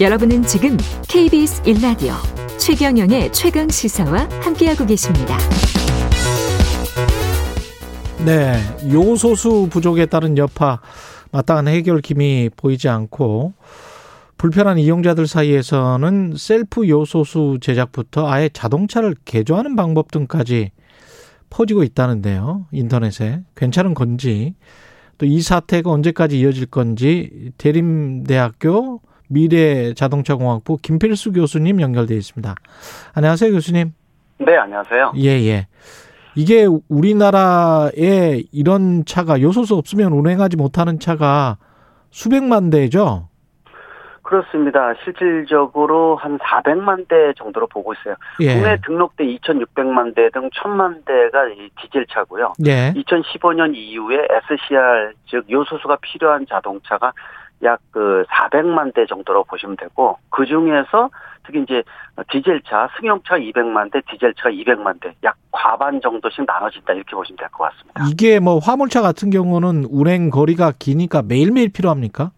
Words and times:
여러분은 0.00 0.42
지금 0.42 0.76
KBS 1.08 1.62
1라디오 1.62 2.14
최경영의 2.58 3.32
최강 3.32 3.68
시사와 3.68 4.28
함께하고 4.42 4.86
계십니다. 4.86 5.38
네, 8.24 8.54
요소수 8.90 9.68
부족에 9.70 10.06
따른 10.06 10.36
여파 10.36 10.80
마땅한 11.30 11.68
해결 11.68 12.00
김이 12.00 12.50
보이지 12.56 12.88
않고 12.88 13.52
불편한 14.36 14.78
이용자들 14.78 15.28
사이에서는 15.28 16.34
셀프 16.36 16.88
요소수 16.88 17.58
제작부터 17.60 18.28
아예 18.28 18.48
자동차를 18.52 19.14
개조하는 19.24 19.76
방법 19.76 20.10
등까지 20.10 20.72
퍼지고 21.50 21.84
있다는데요. 21.84 22.66
인터넷에 22.72 23.42
괜찮은 23.54 23.94
건지 23.94 24.54
또 25.18 25.26
이 25.26 25.40
사태가 25.40 25.88
언제까지 25.88 26.40
이어질 26.40 26.66
건지 26.66 27.52
대림대학교 27.58 29.00
미래자동차공학부 29.28 30.78
김필수 30.82 31.32
교수님 31.32 31.80
연결돼 31.80 32.14
있습니다. 32.14 32.54
안녕하세요, 33.14 33.52
교수님. 33.52 33.92
네, 34.38 34.56
안녕하세요. 34.56 35.12
예, 35.16 35.28
예. 35.46 35.66
이게 36.36 36.66
우리나라에 36.88 38.42
이런 38.52 39.04
차가 39.04 39.40
요소수 39.40 39.76
없으면 39.76 40.12
운행하지 40.12 40.56
못하는 40.56 40.98
차가 40.98 41.58
수백만 42.10 42.70
대죠? 42.70 43.28
그렇습니다. 44.22 44.94
실질적으로 45.04 46.16
한 46.16 46.38
400만 46.38 47.06
대 47.08 47.34
정도로 47.36 47.66
보고 47.66 47.92
있어요. 47.92 48.14
예. 48.40 48.54
국내 48.54 48.78
등록대 48.84 49.22
2,600만 49.24 50.14
대 50.16 50.30
등 50.30 50.48
1,000만 50.48 51.04
대가 51.04 51.44
디젤 51.82 52.06
차고요. 52.10 52.54
예. 52.66 52.94
2015년 52.96 53.74
이후에 53.76 54.16
SCR 54.16 55.12
즉 55.26 55.44
요소수가 55.50 55.98
필요한 56.00 56.46
자동차가 56.48 57.12
약 57.64 57.80
그 57.90 58.24
400만 58.28 58.92
대 58.94 59.06
정도로 59.06 59.44
보시면 59.44 59.76
되고 59.76 60.18
그 60.30 60.44
중에서 60.46 61.10
특히 61.46 61.62
이제 61.62 61.82
디젤차, 62.30 62.88
승용차 62.98 63.36
200만 63.36 63.92
대, 63.92 64.00
디젤차 64.10 64.48
200만 64.50 65.00
대, 65.00 65.14
약 65.22 65.36
과반 65.52 66.00
정도씩 66.00 66.44
나눠진다 66.46 66.92
이렇게 66.94 67.14
보시면 67.14 67.36
될 67.36 67.48
것 67.50 67.64
같습니다. 67.70 68.04
이게 68.10 68.40
뭐 68.40 68.58
화물차 68.58 69.00
같은 69.02 69.30
경우는 69.30 69.86
운행 69.90 70.30
거리가 70.30 70.72
기니까 70.78 71.22
매일매일 71.22 71.70
필요합니까? 71.72 72.30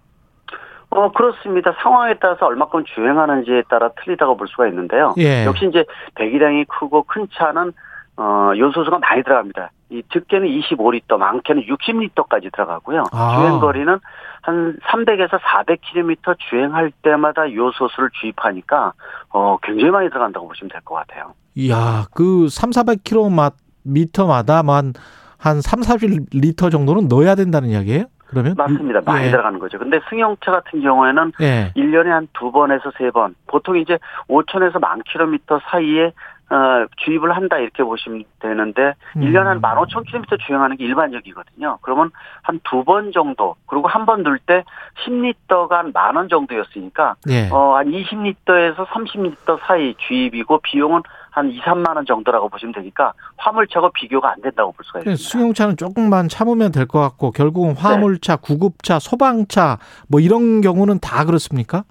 어, 0.91 1.13
그렇습니다. 1.13 1.73
상황에 1.83 2.15
따라서 2.21 2.47
얼마큼 2.47 2.85
주행하는지에 2.85 3.65
따라 3.69 3.91
틀리다고 4.03 4.37
볼 4.37 4.49
수가 4.49 4.67
있는데요. 4.69 5.15
예. 5.19 5.45
역시 5.45 5.67
이제 5.67 5.85
배기량이 6.15 6.65
크고 6.67 7.05
큰 7.05 7.27
차는 7.35 7.73
어, 8.19 8.53
요소수가 8.57 8.99
많이 8.99 9.23
들어갑니다. 9.23 9.71
이 9.91 10.03
적게는 10.13 10.49
25리터, 10.49 11.17
많게는 11.19 11.63
60리터까지 11.65 12.51
들어가고요. 12.53 13.05
아. 13.13 13.37
주행 13.37 13.61
거리는 13.61 13.99
한 14.43 14.77
300에서 14.91 15.39
400km 15.41 16.37
주행할 16.51 16.93
때마다 17.03 17.53
요소수를 17.53 18.11
주입하니까 18.21 18.93
어, 19.31 19.57
굉장히 19.63 19.91
많이 19.91 20.09
들어간다고 20.09 20.49
보시면 20.49 20.71
될 20.71 20.81
것 20.83 20.95
같아요. 20.97 21.35
이야, 21.55 22.05
그 22.15 22.49
3, 22.49 22.71
400km마다 22.71 24.65
한, 24.67 24.93
한 25.39 25.61
3, 25.61 25.81
40리터 25.81 26.71
정도는 26.71 27.09
넣어야 27.09 27.35
된다는 27.35 27.69
이야기예요? 27.71 28.05
그러면? 28.29 28.55
맞습니다. 28.57 29.01
많이 29.05 29.27
예. 29.27 29.31
들어가는 29.31 29.59
거죠. 29.61 29.79
근데 29.79 30.01
승용차 30.11 30.51
같은 30.51 30.81
경우에는 30.83 31.33
예. 31.41 31.73
1년에 31.77 32.07
한 32.09 32.27
두 32.33 32.51
번에서 32.51 32.91
세 32.99 33.11
번, 33.13 33.35
보통 33.47 33.77
이제 33.79 33.99
5천에서 34.29 34.81
만 34.81 35.01
킬로미터 35.05 35.61
사이에 35.71 36.13
어, 36.49 36.87
주입을 36.99 37.35
한다 37.35 37.59
이렇게 37.59 37.83
보시면 37.83 38.23
되는데 38.39 38.95
음. 39.17 39.23
1년에 39.23 39.45
한 39.45 39.61
15,000km 39.61 40.39
주행하는 40.47 40.77
게 40.77 40.85
일반적이거든요. 40.85 41.79
그러면 41.83 42.11
한 42.43 42.61
두 42.63 42.85
번 42.85 43.11
정도 43.13 43.57
그리고 43.67 43.89
한번 43.89 44.23
넣을 44.23 44.39
때 44.39 44.63
10리터가 45.05 45.71
한 45.71 45.93
만 45.93 46.15
원 46.17 46.29
정도였으니까 46.29 47.17
예. 47.31 47.49
어, 47.51 47.77
한 47.77 47.91
20리터에서 47.91 48.87
30리터 48.87 49.59
사이 49.67 49.95
주입이고 50.07 50.61
비용은 50.63 51.03
한 51.31 51.51
2, 51.51 51.61
3만 51.61 51.97
원 51.97 52.07
정도라고 52.07 52.49
보시면 52.49 52.73
되니까 52.75 53.13
화물차가 53.37 53.91
비교가 53.93 54.31
안 54.31 54.41
된다고 54.41 54.73
볼 54.73 54.85
수가 54.85 55.01
있습니다. 55.01 55.19
수용차는 55.19 55.77
조금만 55.77 56.29
참으면 56.29 56.71
될 56.73 56.87
것 56.87 57.01
같고 57.01 57.33
결국은 57.33 57.75
화물차, 57.77 58.37
네. 58.37 58.43
구급차, 58.43 58.99
소방차 59.01 59.79
뭐 60.09 60.21
이런 60.21 60.61
경우는 60.61 61.01
다 61.01 61.25
그렇습니까? 61.25 61.83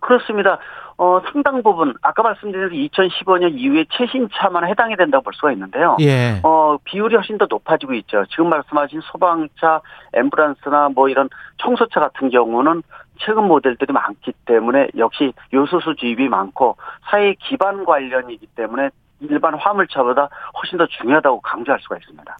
그렇습니다. 0.00 0.58
어, 0.98 1.20
상당 1.32 1.62
부분 1.62 1.94
아까 2.02 2.22
말씀드린 2.22 2.88
2015년 2.88 3.58
이후에 3.58 3.84
최신차만 3.90 4.68
해당이 4.68 4.96
된다고 4.96 5.24
볼 5.24 5.34
수가 5.34 5.52
있는데요. 5.52 5.96
예. 6.00 6.40
어, 6.42 6.76
비율이 6.84 7.14
훨씬 7.16 7.38
더 7.38 7.46
높아지고 7.48 7.94
있죠. 7.94 8.24
지금 8.30 8.48
말씀하신 8.48 9.00
소방차, 9.02 9.80
앰뷸런스나 10.14 10.94
뭐 10.94 11.08
이런 11.08 11.28
청소차 11.58 12.00
같은 12.00 12.30
경우는 12.30 12.82
최근 13.24 13.44
모델들이 13.44 13.92
많기 13.92 14.32
때문에 14.46 14.88
역시 14.96 15.32
요소수 15.52 15.94
주입이 15.96 16.28
많고 16.28 16.76
사회 17.10 17.34
기반 17.34 17.84
관련이기 17.84 18.46
때문에 18.54 18.90
일반 19.20 19.54
화물차보다 19.54 20.28
훨씬 20.58 20.78
더 20.78 20.86
중요하다고 20.86 21.40
강조할 21.42 21.80
수가 21.80 21.96
있습니다. 21.98 22.36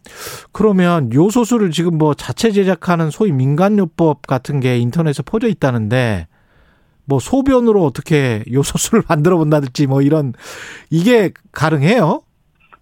그러면 0.52 1.12
요소수를 1.12 1.70
지금 1.70 1.96
뭐 1.96 2.14
자체 2.14 2.50
제작하는 2.50 3.10
소위 3.10 3.30
민간요법 3.30 4.26
같은 4.26 4.58
게 4.58 4.78
인터넷에 4.78 5.22
퍼져 5.24 5.46
있다는데 5.46 6.26
뭐 7.12 7.18
소변으로 7.18 7.84
어떻게 7.84 8.42
요소수를 8.50 9.02
만들어 9.08 9.36
본다든지 9.36 9.86
뭐 9.86 10.00
이런 10.00 10.32
이게 10.90 11.30
가능해요? 11.52 12.22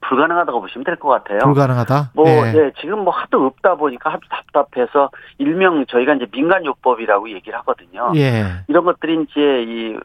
불가능하다고 0.03 0.61
보시면 0.61 0.85
될 0.85 0.97
것 0.97 1.09
같아요. 1.09 1.41
불가능하다. 1.41 2.13
뭐, 2.15 2.29
예. 2.29 2.53
네, 2.53 2.71
지금 2.81 3.01
뭐 3.01 3.13
하도 3.13 3.45
없다 3.47 3.75
보니까 3.75 4.11
하도 4.11 4.21
답답해서 4.31 5.11
일명 5.39 5.85
저희가 5.87 6.15
이제 6.15 6.27
민간요법이라고 6.31 7.29
얘기를 7.31 7.59
하거든요. 7.59 8.13
예. 8.15 8.45
이런 8.69 8.85
것들이 8.85 9.27
이제 9.29 9.65
이 9.67 9.97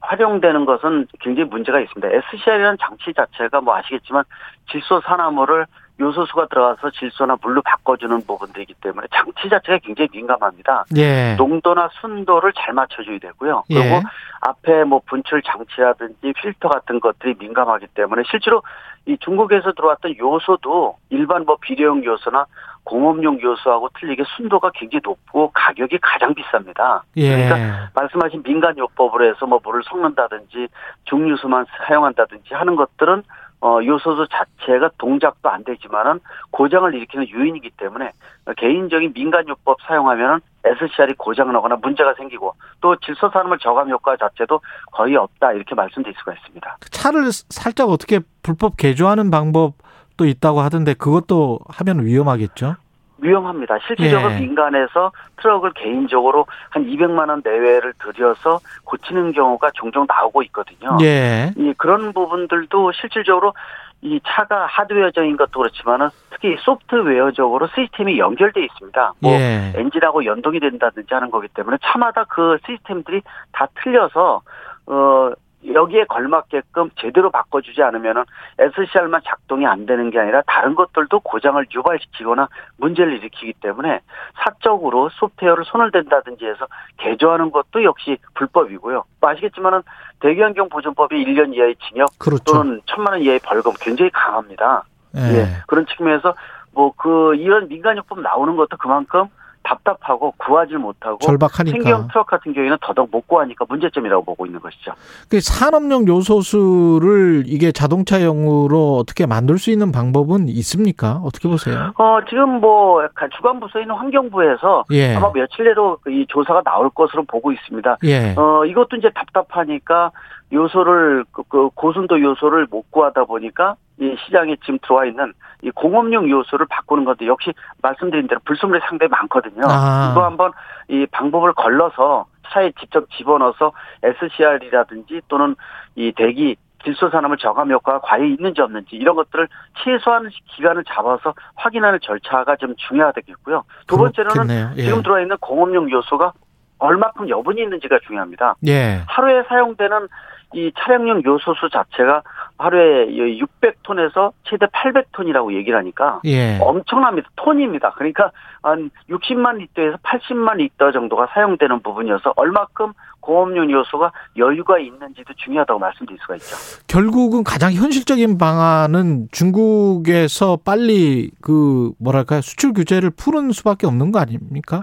활용되는 0.00 0.64
것은 0.66 1.06
굉장히 1.20 1.48
문제가 1.48 1.78
있습니다. 1.80 2.08
SCR이라는 2.08 2.76
장치 2.80 3.14
자체가 3.14 3.60
뭐 3.60 3.76
아시겠지만 3.76 4.24
질소 4.70 5.00
산화물을 5.06 5.66
요소수가 6.00 6.46
들어가서 6.46 6.90
질소나 6.90 7.36
물로 7.40 7.62
바꿔주는 7.62 8.26
부분들이기 8.26 8.74
때문에 8.80 9.06
장치 9.14 9.48
자체가 9.48 9.78
굉장히 9.78 10.08
민감합니다. 10.12 10.84
예. 10.96 11.36
농도나 11.36 11.88
순도를 12.00 12.52
잘 12.54 12.74
맞춰줘야 12.74 13.18
되고요. 13.18 13.62
그리고 13.68 13.84
예. 13.84 14.02
앞에 14.40 14.84
뭐 14.84 15.00
분출 15.06 15.40
장치라든지 15.42 16.32
필터 16.32 16.68
같은 16.68 16.98
것들이 16.98 17.34
민감하기 17.38 17.86
때문에 17.94 18.22
실제로 18.28 18.62
이 19.06 19.16
중국에서 19.18 19.72
들어왔던 19.72 20.16
요소도 20.18 20.96
일반 21.10 21.44
뭐 21.44 21.56
비료용 21.60 22.04
요소나 22.04 22.46
공업용 22.84 23.40
요소하고 23.40 23.88
틀리게 23.98 24.24
순도가 24.36 24.70
굉장히 24.74 25.00
높고 25.04 25.50
가격이 25.54 25.98
가장 26.02 26.34
비쌉니다. 26.34 27.02
예. 27.16 27.46
그러니까 27.46 27.90
말씀하신 27.94 28.42
민간 28.42 28.76
요법으로 28.76 29.26
해서 29.26 29.46
뭐 29.46 29.60
물을 29.62 29.82
섞는다든지 29.84 30.68
중류수만 31.04 31.66
사용한다든지 31.86 32.52
하는 32.52 32.76
것들은 32.76 33.22
어, 33.64 33.82
요소수 33.82 34.26
자체가 34.30 34.90
동작도 34.98 35.48
안 35.48 35.64
되지만은 35.64 36.20
고장을 36.50 36.94
일으키는 36.94 37.30
요인이기 37.30 37.70
때문에 37.78 38.10
개인적인 38.58 39.14
민간요법 39.14 39.78
사용하면은 39.86 40.40
SCR이 40.64 41.14
고장나거나 41.14 41.76
문제가 41.76 42.12
생기고 42.12 42.54
또 42.82 42.94
질소산물 42.96 43.58
저감 43.60 43.88
효과 43.88 44.18
자체도 44.18 44.60
거의 44.92 45.16
없다 45.16 45.52
이렇게 45.52 45.74
말씀드릴 45.74 46.14
수가 46.18 46.34
있습니다. 46.34 46.76
차를 46.90 47.32
살짝 47.32 47.88
어떻게 47.88 48.20
불법 48.42 48.76
개조하는 48.76 49.30
방법도 49.30 50.26
있다고 50.26 50.60
하던데 50.60 50.92
그것도 50.92 51.60
하면 51.66 52.04
위험하겠죠? 52.04 52.76
위험합니다. 53.18 53.78
실질적으로 53.86 54.32
예. 54.32 54.40
민간에서 54.40 55.12
트럭을 55.36 55.72
개인적으로 55.72 56.46
한 56.70 56.84
200만 56.84 57.28
원 57.28 57.42
내외를 57.44 57.92
들여서 57.98 58.60
고치는 58.84 59.32
경우가 59.32 59.70
종종 59.74 60.06
나오고 60.08 60.42
있거든요. 60.44 60.96
예. 61.02 61.52
이 61.56 61.72
그런 61.76 62.12
부분들도 62.12 62.92
실질적으로 62.92 63.54
이 64.02 64.20
차가 64.26 64.66
하드웨어적인 64.66 65.36
것도 65.36 65.60
그렇지만은 65.60 66.10
특히 66.30 66.56
소프트웨어적으로 66.60 67.68
시스템이 67.74 68.18
연결돼 68.18 68.62
있습니다. 68.62 69.12
뭐 69.20 69.32
예. 69.32 69.72
엔진하고 69.76 70.26
연동이 70.26 70.60
된다든지 70.60 71.12
하는 71.14 71.30
거기 71.30 71.48
때문에 71.48 71.78
차마다 71.82 72.24
그 72.24 72.58
시스템들이 72.66 73.22
다 73.52 73.66
틀려서 73.82 74.42
어 74.86 75.32
여기에 75.72 76.04
걸맞게끔 76.04 76.90
제대로 76.96 77.30
바꿔주지 77.30 77.82
않으면은 77.82 78.24
SCR만 78.58 79.22
작동이 79.24 79.66
안 79.66 79.86
되는 79.86 80.10
게 80.10 80.18
아니라 80.18 80.42
다른 80.46 80.74
것들도 80.74 81.20
고장을 81.20 81.64
유발시키거나 81.74 82.48
문제를 82.78 83.14
일으키기 83.18 83.54
때문에 83.60 84.00
사적으로 84.42 85.08
소프트웨어를 85.10 85.64
손을 85.64 85.90
댄다든지 85.90 86.44
해서 86.46 86.66
개조하는 86.98 87.50
것도 87.50 87.84
역시 87.84 88.18
불법이고요. 88.34 89.04
뭐 89.20 89.30
아시겠지만은 89.30 89.82
대기환경 90.20 90.68
보존법이 90.68 91.24
1년 91.24 91.54
이하의 91.54 91.76
징역 91.88 92.10
그렇죠. 92.18 92.44
또는 92.44 92.80
천만 92.86 93.14
원 93.14 93.22
이하의 93.22 93.40
벌금 93.44 93.72
굉장히 93.80 94.10
강합니다. 94.10 94.84
예. 95.16 95.20
예. 95.20 95.46
그런 95.66 95.86
측면에서 95.86 96.34
뭐 96.72 96.92
그 96.96 97.34
이런 97.36 97.68
민간요법 97.68 98.20
나오는 98.20 98.56
것도 98.56 98.76
그만큼 98.76 99.26
답답하고 99.64 100.32
구하지 100.36 100.74
못하고 100.74 101.18
절박하니까 101.18 101.76
신경 101.76 102.06
트럭 102.08 102.26
같은 102.26 102.52
경우에는 102.52 102.76
더더욱 102.80 103.08
못 103.10 103.26
구하니까 103.26 103.64
문제점이라고 103.68 104.24
보고 104.24 104.46
있는 104.46 104.60
것이죠. 104.60 104.92
그 105.28 105.40
산업용 105.40 106.06
요소수를 106.06 107.44
이게 107.46 107.72
자동차용으로 107.72 108.96
어떻게 108.96 109.26
만들 109.26 109.58
수 109.58 109.70
있는 109.70 109.90
방법은 109.90 110.48
있습니까? 110.48 111.20
어떻게 111.24 111.48
보세요? 111.48 111.92
어 111.96 112.18
지금 112.28 112.60
뭐 112.60 113.02
주관 113.36 113.58
부서에 113.58 113.82
있는 113.82 113.94
환경부에서 113.96 114.84
예. 114.92 115.16
아마 115.16 115.32
며칠 115.32 115.64
내로 115.64 115.98
이 116.06 116.26
조사가 116.28 116.62
나올 116.62 116.90
것으로 116.90 117.24
보고 117.24 117.50
있습니다. 117.50 117.98
예. 118.04 118.34
어 118.36 118.64
이것도 118.66 118.96
이제 118.96 119.10
답답하니까 119.14 120.12
요소를 120.52 121.24
그, 121.32 121.42
그 121.48 121.70
고순도 121.74 122.20
요소를 122.20 122.66
못 122.70 122.90
구하다 122.90 123.24
보니까 123.24 123.76
이 123.98 124.14
시장에 124.24 124.56
지금 124.60 124.78
들어와 124.82 125.06
있는 125.06 125.32
이 125.64 125.70
공업용 125.70 126.28
요소를 126.28 126.66
바꾸는 126.68 127.04
것도 127.04 127.26
역시 127.26 127.52
말씀드린 127.82 128.28
대로 128.28 128.40
불순물이 128.44 128.80
상당히 128.86 129.08
많거든요. 129.08 129.62
아. 129.66 130.10
이거 130.12 130.24
한번 130.24 130.52
이 130.88 131.06
방법을 131.10 131.54
걸러서 131.54 132.26
차에 132.50 132.72
직접 132.78 133.08
집어넣어서 133.16 133.72
SCR이라든지 134.02 135.22
또는 135.28 135.56
이 135.96 136.12
대기 136.14 136.56
질소산화물 136.84 137.38
저감 137.38 137.70
효과가 137.70 138.00
과연 138.00 138.26
있는지 138.26 138.60
없는지 138.60 138.96
이런 138.96 139.16
것들을 139.16 139.48
최소한 139.82 140.28
기간을 140.54 140.84
잡아서 140.86 141.32
확인하는 141.54 141.98
절차가 142.02 142.56
좀 142.56 142.74
중요하겠고요. 142.76 143.64
두 143.86 143.96
번째로는 143.96 144.74
예. 144.76 144.82
지금 144.82 145.02
들어와 145.02 145.22
있는 145.22 145.38
공업용 145.40 145.90
요소가 145.90 146.34
얼마큼 146.78 147.30
여분이 147.30 147.62
있는지가 147.62 148.00
중요합니다. 148.06 148.56
예. 148.66 149.02
하루에 149.06 149.42
사용되는 149.48 150.08
이 150.54 150.72
차량용 150.78 151.22
요소수 151.24 151.68
자체가 151.70 152.22
하루에 152.58 153.06
600톤에서 153.06 154.32
최대 154.44 154.66
800톤이라고 154.66 155.54
얘기를 155.54 155.78
하니까 155.78 156.20
예. 156.24 156.58
엄청납니다. 156.60 157.28
톤입니다. 157.36 157.92
그러니까 157.96 158.30
한 158.62 158.90
60만 159.10 159.56
리터에서 159.58 159.96
80만 159.98 160.56
리터 160.56 160.92
정도가 160.92 161.28
사용되는 161.34 161.80
부분이어서 161.82 162.34
얼마큼 162.36 162.92
고업용 163.20 163.70
요소가 163.70 164.12
여유가 164.36 164.78
있는지도 164.78 165.32
중요하다고 165.36 165.80
말씀드릴 165.80 166.18
수가 166.20 166.36
있죠. 166.36 166.56
결국은 166.86 167.42
가장 167.42 167.72
현실적인 167.72 168.38
방안은 168.38 169.28
중국에서 169.32 170.58
빨리 170.64 171.30
그 171.40 171.92
뭐랄까요 171.98 172.42
수출 172.42 172.72
규제를 172.72 173.10
푸는 173.10 173.52
수밖에 173.52 173.86
없는 173.86 174.12
거 174.12 174.20
아닙니까? 174.20 174.82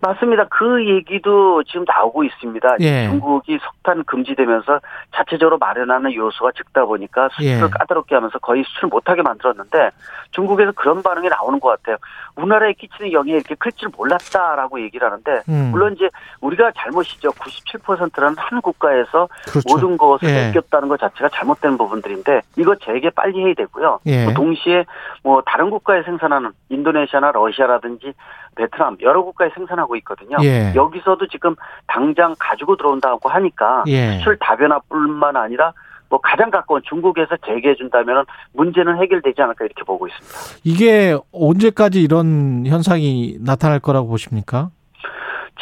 맞습니다. 0.00 0.44
그 0.50 0.86
얘기도 0.86 1.62
지금 1.64 1.84
나오고 1.86 2.24
있습니다. 2.24 2.76
예. 2.80 3.08
중국이 3.08 3.58
석탄 3.58 4.04
금지되면서 4.04 4.80
자체적으로 5.14 5.58
마련하는 5.58 6.14
요소가 6.14 6.52
적다 6.56 6.84
보니까 6.84 7.28
수출을 7.32 7.64
예. 7.64 7.68
까다롭게 7.70 8.14
하면서 8.14 8.38
거의 8.38 8.62
수출 8.64 8.88
못하게 8.88 9.22
만들었는데 9.22 9.90
중국에서 10.30 10.72
그런 10.72 11.02
반응이 11.02 11.28
나오는 11.28 11.58
것 11.60 11.68
같아요. 11.70 11.96
우리나라에 12.36 12.72
끼치는 12.74 13.12
영향이 13.12 13.32
이렇게 13.32 13.54
클 13.56 13.70
줄 13.80 13.88
몰랐다라고 13.96 14.80
얘기를 14.82 15.06
하는데 15.06 15.40
음. 15.48 15.70
물론 15.70 15.94
이제 15.94 16.10
우리가 16.40 16.70
잘못이죠. 16.76 17.30
97%라는 17.30 18.36
한 18.36 18.60
국가에서 18.60 19.28
그렇죠. 19.48 19.62
모든 19.68 19.96
것을 19.96 20.28
예. 20.28 20.46
맡겼다는 20.46 20.88
것 20.88 21.00
자체가 21.00 21.30
잘못된 21.32 21.78
부분들인데 21.78 22.42
이거 22.58 22.74
재개 22.76 23.08
빨리 23.10 23.42
해야 23.42 23.54
되고요. 23.54 24.00
예. 24.06 24.32
동시에 24.34 24.84
뭐 25.22 25.40
다른 25.46 25.70
국가에 25.70 26.02
생산하는 26.02 26.50
인도네시아나 26.68 27.30
러시아라든지 27.32 28.12
베트남 28.56 28.96
여러 29.00 29.22
국가에 29.22 29.48
생산하 29.54 29.79
고 29.86 29.96
있거든요. 29.96 30.36
예. 30.42 30.72
여기서도 30.74 31.26
지금 31.28 31.54
당장 31.86 32.34
가지고 32.38 32.76
들어온다고 32.76 33.28
하니까 33.28 33.84
예. 33.88 34.18
수출 34.18 34.36
다변화뿐만 34.38 35.36
아니라 35.36 35.72
뭐 36.08 36.20
가장 36.20 36.50
가까운 36.50 36.82
중국에서 36.88 37.36
재개해 37.46 37.76
준다면 37.76 38.24
문제는 38.52 39.00
해결되지 39.00 39.40
않을까 39.40 39.64
이렇게 39.64 39.82
보고 39.84 40.08
있습니다. 40.08 40.60
이게 40.64 41.16
언제까지 41.32 42.02
이런 42.02 42.64
현상이 42.66 43.36
나타날 43.40 43.78
거라고 43.78 44.08
보십니까? 44.08 44.70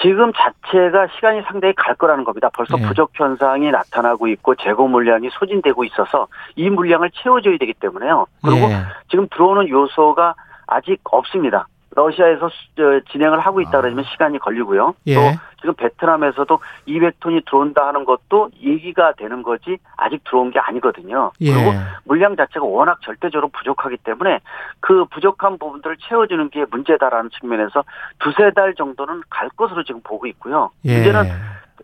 지금 0.00 0.32
자체가 0.32 1.08
시간이 1.16 1.42
상당히 1.42 1.74
갈 1.74 1.94
거라는 1.96 2.24
겁니다. 2.24 2.48
벌써 2.54 2.78
예. 2.78 2.82
부족 2.82 3.10
현상이 3.14 3.70
나타나고 3.70 4.28
있고 4.28 4.54
재고 4.54 4.86
물량이 4.88 5.28
소진되고 5.32 5.84
있어서 5.84 6.28
이 6.56 6.70
물량을 6.70 7.10
채워줘야 7.22 7.58
되기 7.58 7.74
때문에요. 7.74 8.26
그리고 8.42 8.70
예. 8.70 8.84
지금 9.10 9.28
들어오는 9.28 9.68
요소가 9.68 10.34
아직 10.66 11.00
없습니다. 11.04 11.66
러시아에서 11.90 12.50
진행을 13.10 13.40
하고 13.40 13.60
있다 13.60 13.80
그러면 13.80 14.04
아. 14.04 14.08
시간이 14.10 14.38
걸리고요. 14.38 14.94
예. 15.06 15.14
또 15.14 15.20
지금 15.60 15.74
베트남에서도 15.74 16.60
200톤이 16.86 17.44
들어온다 17.46 17.88
하는 17.88 18.04
것도 18.04 18.50
얘기가 18.62 19.14
되는 19.14 19.42
거지 19.42 19.78
아직 19.96 20.22
들어온 20.24 20.50
게 20.50 20.60
아니거든요. 20.60 21.32
예. 21.40 21.52
그리고 21.52 21.72
물량 22.04 22.36
자체가 22.36 22.64
워낙 22.64 23.00
절대적으로 23.02 23.48
부족하기 23.48 23.96
때문에 24.04 24.40
그 24.80 25.04
부족한 25.06 25.58
부분들을 25.58 25.96
채워주는 26.08 26.50
게 26.50 26.64
문제다라는 26.70 27.30
측면에서 27.40 27.82
두세 28.20 28.50
달 28.54 28.74
정도는 28.74 29.22
갈 29.30 29.48
것으로 29.48 29.82
지금 29.82 30.00
보고 30.02 30.26
있고요. 30.26 30.70
예. 30.84 30.94
문제는 30.94 31.24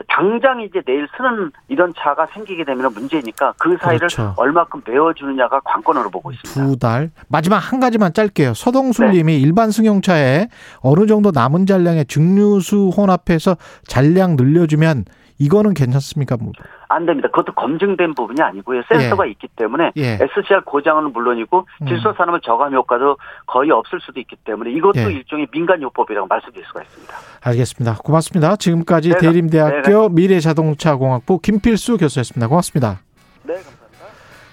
당장 0.09 0.61
이제 0.61 0.83
내일 0.87 1.09
쓰는 1.17 1.51
이런 1.69 1.93
차가 1.97 2.27
생기게 2.33 2.65
되면 2.65 2.93
문제니까 2.93 3.55
그 3.59 3.77
사이를 3.81 4.09
그렇죠. 4.09 4.35
얼마큼 4.37 4.83
메워주느냐가 4.87 5.61
관건으로 5.65 6.11
보고 6.11 6.31
있습니다. 6.33 6.67
두 6.67 6.79
달. 6.79 7.11
마지막 7.29 7.59
한 7.59 7.81
가지만 7.81 8.13
짧게요. 8.13 8.55
서동술님이 8.55 9.35
네. 9.35 9.39
일반 9.41 9.71
승용차에 9.71 10.49
어느 10.81 11.07
정도 11.07 11.31
남은 11.31 11.67
잔량의 11.67 12.07
증류수 12.07 12.93
혼합해서 12.97 13.57
잔량 13.87 14.37
늘려주면 14.37 15.05
이거는 15.39 15.75
괜찮습니까? 15.75 16.37
뭐. 16.37 16.53
안 16.89 17.07
됩니다. 17.07 17.29
그것도 17.29 17.55
검증된 17.55 18.15
부분이 18.15 18.41
아니고요. 18.41 18.83
센서가 18.89 19.27
예. 19.27 19.31
있기 19.33 19.49
때문에 19.57 19.93
예. 19.97 20.19
SCR 20.21 20.63
고장은 20.65 21.13
물론이고 21.13 21.67
음. 21.83 21.87
질소 21.87 22.15
산업의 22.17 22.41
저감 22.45 22.73
효과도 22.75 23.17
거의 23.47 23.71
없을 23.71 24.01
수도 24.01 24.21
있기 24.21 24.37
때문에 24.45 24.71
이것도 24.73 25.01
예. 25.01 25.13
일종의 25.13 25.49
민간 25.51 25.83
요법이라고 25.83 26.27
말씀드릴 26.29 26.65
수가 26.67 26.83
있습니다. 26.83 27.15
알겠습니다. 27.43 27.97
고맙습니다. 28.03 28.57
지금까지 28.57 29.11
네, 29.11 29.19
대림대학교 29.19 30.09
네, 30.09 30.15
미래자동차공학부 30.15 31.41
김필수 31.41 31.99
교수였습니다. 31.99 32.49
고맙습니다. 32.49 33.01
네, 33.43 33.55
감사합니다. 33.55 33.85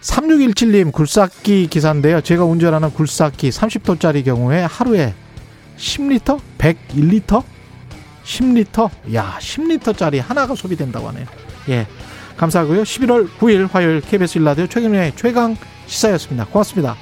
3617님 0.01 0.91
굴삭기 0.91 1.67
기사인데요. 1.67 2.21
제가 2.21 2.43
운전하는 2.43 2.89
굴삭기 2.89 3.49
30톤짜리 3.49 4.25
경우에 4.25 4.63
하루에 4.63 5.13
10리터? 5.77 6.39
101리터? 6.57 7.43
10리터? 8.23 8.89
야, 9.13 9.37
10리터짜리 9.39 10.21
하나가 10.21 10.55
소비된다고 10.55 11.07
하네요. 11.09 11.25
예. 11.69 11.87
감사하고요. 12.37 12.83
11월 12.83 13.29
9일 13.39 13.69
화요일 13.71 14.01
KBS 14.01 14.39
일라디오 14.39 14.67
최경련의 14.67 15.13
최강 15.15 15.55
시사였습니다. 15.85 16.45
고맙습니다. 16.45 16.95